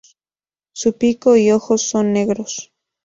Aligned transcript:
Su 0.73 0.97
pico 0.97 1.37
y 1.37 1.51
ojos 1.51 1.83
son 1.83 2.11
negros. 2.11 2.73